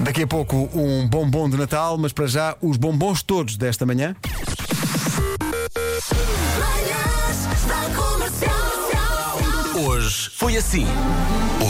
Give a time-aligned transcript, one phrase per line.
[0.00, 4.14] Daqui a pouco um bombom de Natal, mas para já os bombons todos desta manhã.
[9.78, 10.86] Hoje foi assim.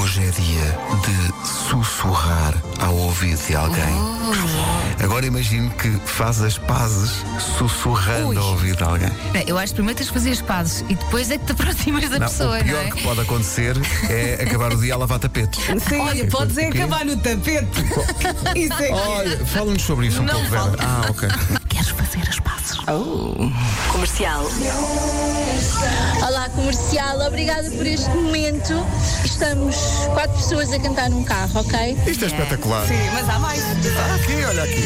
[0.00, 4.16] Hoje é dia de sussurrar ao ouvido de alguém.
[5.02, 7.10] Agora imagino que faz as pazes
[7.58, 8.36] sussurrando Ui.
[8.36, 9.10] ao ouvido de alguém.
[9.32, 11.52] Bem, Eu acho que primeiro tens de fazer as pazes e depois é que te
[11.52, 12.90] aproximas da Não, pessoa, o pior não é?
[12.90, 13.76] que pode acontecer
[14.08, 15.60] é acabar o dia a lavar tapetes.
[16.00, 17.66] Olha, podes é acabar no tapete.
[18.56, 20.62] Isso é que Olha, fala-nos sobre isso um Não pouco, Vera.
[20.62, 20.76] falo.
[20.80, 21.28] Ah, ok.
[21.68, 22.76] Queres fazer as pazes?
[23.92, 24.44] Comercial.
[26.96, 28.72] Comercial, obrigada por este momento.
[29.22, 29.76] Estamos
[30.14, 31.94] quatro pessoas a cantar num carro, ok?
[32.06, 32.86] Isto é espetacular.
[32.86, 33.62] Sim, mas há mais.
[33.62, 34.82] Olha aqui, olha aqui.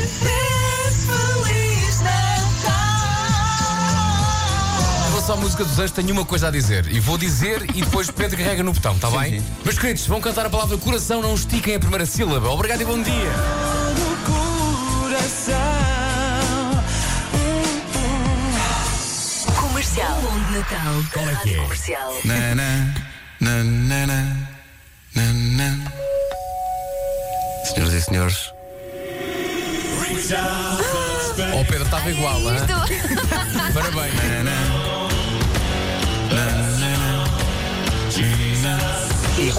[1.46, 2.72] Feliz Natal.
[5.06, 6.88] Em relação à música dos Anjos, tenho uma coisa a dizer.
[6.90, 9.40] E vou dizer e depois Pedro carrega no botão, está bem?
[9.64, 12.48] Meus queridos, vão cantar a palavra coração, não estiquem a primeira sílaba.
[12.50, 13.79] Obrigado e bom dia.
[19.90, 20.20] Comercial.
[20.22, 20.94] Bom de Natal.
[21.12, 21.56] Qual é que é?
[21.62, 22.14] Comercial.
[22.24, 22.94] Na, na,
[23.40, 24.22] na, na, na,
[25.16, 25.92] na, na.
[27.64, 28.52] Senhoras e senhores,
[31.52, 32.60] Oh, Pedro, estava igual, hein?
[33.74, 34.14] Parabéns.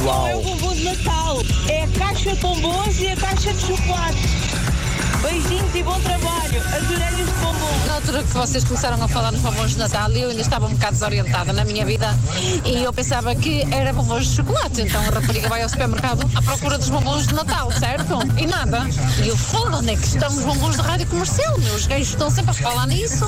[0.01, 3.59] Não é o bombom de Natal, é a caixa de bombons e a caixa de
[3.59, 4.50] chocolate.
[5.21, 6.61] Beijinhos e bom trabalho.
[6.75, 7.85] Adorei este bombom.
[7.85, 10.71] Na altura que vocês começaram a falar nos bombons de Natal, eu ainda estava um
[10.71, 12.07] bocado desorientada na minha vida
[12.65, 14.81] e eu pensava que era bombons de chocolate.
[14.81, 18.17] Então a rapariga vai ao supermercado à procura dos bombons de Natal, certo?
[18.37, 18.81] E nada.
[19.23, 21.57] E eu falo, onde é que estão os bombons da rádio comercial?
[21.59, 23.27] Meus gays estão sempre a falar nisso.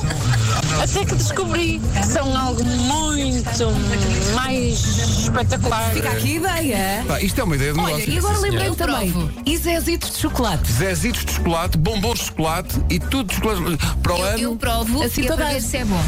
[0.82, 4.84] Até que descobri que são algo muito mais
[5.24, 5.90] espetacular.
[5.92, 7.04] Fica aqui a ideia.
[7.06, 8.12] Pá, isto é uma ideia de Olha, negócio.
[8.12, 9.30] e agora lembrei-me também.
[9.46, 10.72] E Zezitos de chocolate.
[10.72, 13.62] Zezitos de chocolate, bombons de chocolate e tudo de chocolate
[14.02, 14.38] para o Eu, ano.
[14.40, 16.04] eu provo Assim e é toda para a- ver se é bom.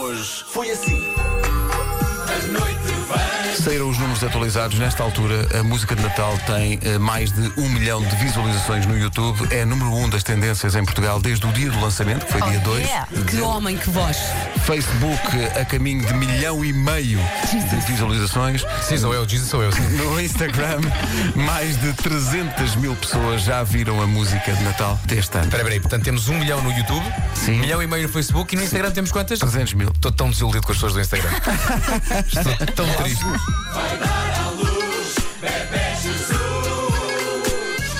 [0.00, 1.14] Hoje foi assim.
[3.56, 4.78] Saíram os números atualizados.
[4.78, 8.96] Nesta altura, a música de Natal tem eh, mais de um milhão de visualizações no
[8.98, 9.46] YouTube.
[9.50, 12.60] É número um das tendências em Portugal desde o dia do lançamento, que foi dia
[12.60, 14.16] 2 de Que homem, que voz.
[14.64, 17.18] Facebook eh, a caminho de milhão e meio
[17.50, 18.64] de visualizações.
[18.82, 19.72] Sim, sou eu, Jesus sou eu.
[19.72, 19.82] Sim.
[19.96, 20.80] No Instagram,
[21.34, 25.44] mais de 300 mil pessoas já viram a música de Natal deste ano.
[25.46, 27.04] Espera, espera aí, portanto temos um milhão no YouTube,
[27.34, 27.52] Sim.
[27.52, 29.38] um milhão e meio no Facebook e no Instagram temos quantas?
[29.38, 29.88] 300 mil.
[29.88, 31.30] Estou tão desiludido com as pessoas do Instagram.
[32.26, 33.24] Estou tão triste.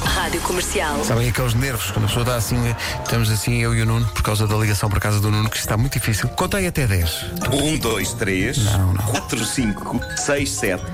[0.04, 1.04] Rádio Comercial.
[1.04, 2.56] Sabem aqueles nervos, quando a pessoa está assim,
[3.02, 5.56] estamos assim, eu e o Nuno, por causa da ligação para casa do Nuno, que
[5.56, 6.28] está muito difícil.
[6.30, 7.26] Contei até 10.
[7.52, 9.04] 1, 2, 3, Não, não.
[9.04, 10.84] 4, 5, 6, 7,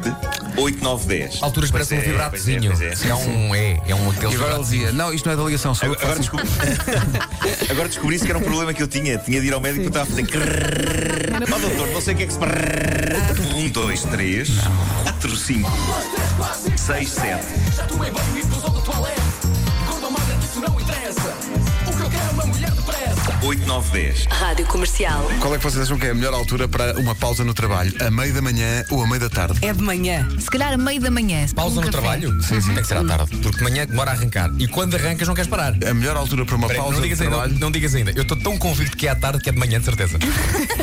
[0.56, 1.42] 8, 9, 10.
[1.42, 2.62] Alturas Pois parece um é, vibratozinho.
[2.70, 3.08] pois é, pois é.
[3.08, 4.68] É um é, é um E daqueles agora ele vibratos.
[4.70, 6.48] dizia: Não, isto não é da ligação, sou Agora, agora, descobri...
[7.70, 9.18] agora descobri isso que era um problema que eu tinha.
[9.18, 10.24] Tinha de ir ao médico e estava a fazer.
[11.52, 12.38] Ó doutor, não sei o que é que se.
[13.42, 15.64] 1, 2, 3, 4, 5,
[16.76, 17.40] 6, 7.
[17.88, 18.12] 8,
[22.60, 22.73] 9,
[23.52, 24.26] 10.
[24.30, 25.30] Rádio Comercial.
[25.38, 27.92] Qual é que vocês acham que é a melhor altura para uma pausa no trabalho?
[28.00, 29.58] A meio da manhã ou a meio da tarde?
[29.62, 30.26] É de manhã.
[30.40, 31.46] Se calhar a meio da manhã.
[31.54, 31.92] Pausa um no café.
[32.00, 32.42] trabalho?
[32.42, 32.72] Sim, sim.
[32.72, 34.50] Tem que ser à tarde, porque de manhã demora a arrancar.
[34.58, 35.74] E quando arrancas não queres parar.
[35.86, 37.94] A melhor altura para uma Espera aí, pausa não, digas ainda, trabalho não, não digas
[37.94, 38.10] ainda.
[38.12, 40.18] Eu estou tão convicto que é à tarde que é de manhã, de certeza.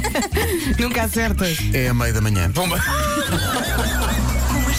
[0.77, 1.57] Nunca acertas.
[1.73, 2.51] é a meio da manhã.
[2.51, 2.79] Bomba!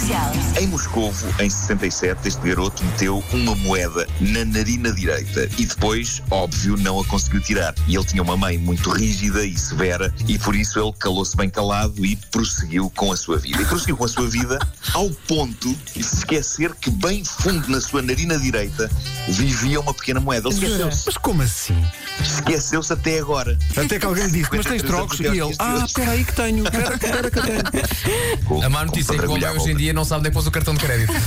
[0.03, 0.33] Comercial.
[0.61, 6.77] Em Moscovo, em 67, este garoto meteu uma moeda na narina direita e depois, óbvio,
[6.77, 7.75] não a conseguiu tirar.
[7.87, 11.49] E ele tinha uma mãe muito rígida e severa e por isso ele calou-se bem
[11.49, 13.63] calado e prosseguiu com a sua vida.
[13.63, 14.59] E prosseguiu com a sua vida
[14.93, 18.91] ao ponto de se esquecer que bem fundo na sua narina direita
[19.29, 20.49] vivia uma pequena moeda.
[20.49, 21.03] Ele esqueceu-se.
[21.07, 21.85] Mas como assim?
[22.21, 23.59] Esqueceu-se até agora.
[23.77, 25.21] Até que alguém disse: Mas tens 53 trocos?
[25.21, 26.65] E ele: Ah, espera aí que tenho.
[26.65, 28.65] Espera, que tenho.
[28.65, 30.51] A má notícia é que o homem hoje em dia não sabe nem pôs o
[30.51, 31.13] cartão de crédito.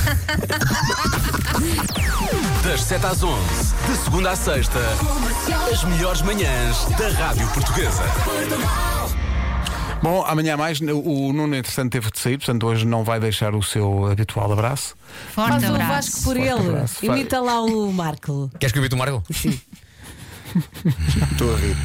[2.64, 3.40] Das 7 às 11,
[3.88, 4.80] de segunda à sexta,
[5.72, 8.04] as melhores manhãs da Rádio Portuguesa.
[10.06, 10.80] Bom, amanhã mais.
[10.82, 14.96] O Nuno, entretanto, teve de sair, portanto, hoje não vai deixar o seu habitual abraço.
[15.34, 15.90] Forte Faz o abraço.
[16.12, 16.70] Vasco por Forte ele.
[16.70, 17.04] abraço.
[17.08, 18.52] Imita lá o Marco.
[18.60, 19.24] Queres que eu imite o Marco?
[21.32, 21.76] Estou a rir.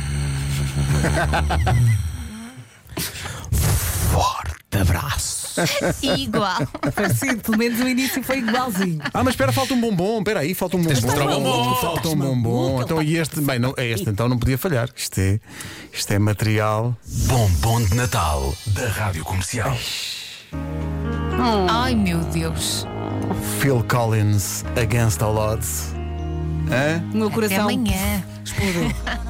[4.12, 5.39] Forte abraço.
[6.02, 6.66] Igual.
[6.94, 9.00] Parecido, pelo menos o início foi igualzinho.
[9.12, 10.18] Ah, mas espera, falta um bombom.
[10.18, 10.94] Espera aí, falta um bombom.
[10.94, 11.74] mostrar o bombom.
[11.76, 12.82] Falta um bombom.
[12.82, 13.40] Então, e este?
[13.40, 14.88] Bem, não, é este, então não podia falhar.
[14.94, 15.40] Isto é,
[15.92, 16.96] isto é material.
[17.26, 19.76] Bombom de Natal da Rádio Comercial.
[21.68, 22.86] Ai meu Deus.
[23.60, 25.92] Phil Collins, Against All Odds.
[26.70, 27.02] Hã?
[27.12, 28.24] O meu Até coração amanhã.
[28.44, 28.90] explodiu.